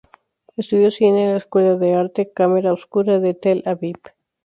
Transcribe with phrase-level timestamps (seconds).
[0.57, 3.97] Estudió cine en la Escuela de Arte Camera Obscura de Tel Aviv.